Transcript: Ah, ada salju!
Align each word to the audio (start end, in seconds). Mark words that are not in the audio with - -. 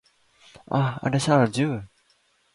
Ah, 0.79 0.91
ada 1.05 1.19
salju! 1.27 1.69